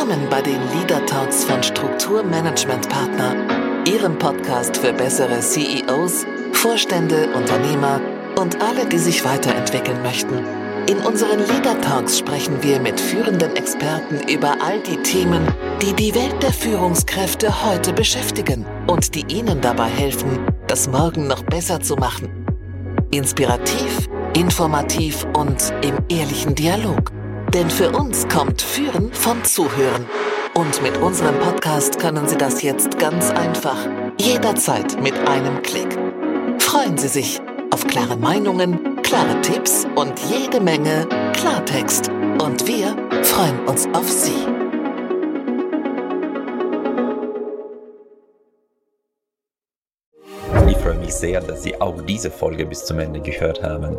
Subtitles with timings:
[0.00, 3.36] Willkommen bei den Leader Talks von Strukturmanagement Partner,
[3.86, 8.00] Ihrem Podcast für bessere CEOs, Vorstände, Unternehmer
[8.38, 10.38] und alle, die sich weiterentwickeln möchten.
[10.88, 15.46] In unseren Leader Talks sprechen wir mit führenden Experten über all die Themen,
[15.82, 21.42] die die Welt der Führungskräfte heute beschäftigen und die Ihnen dabei helfen, das Morgen noch
[21.42, 22.46] besser zu machen.
[23.10, 27.12] Inspirativ, informativ und im ehrlichen Dialog.
[27.54, 30.06] Denn für uns kommt Führen vom Zuhören.
[30.54, 33.76] Und mit unserem Podcast können Sie das jetzt ganz einfach,
[34.18, 35.98] jederzeit mit einem Klick.
[36.60, 37.40] Freuen Sie sich
[37.72, 42.08] auf klare Meinungen, klare Tipps und jede Menge Klartext.
[42.40, 44.46] Und wir freuen uns auf Sie.
[50.68, 53.98] Ich freue mich sehr, dass Sie auch diese Folge bis zum Ende gehört haben.